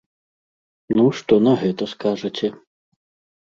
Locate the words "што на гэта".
1.17-1.83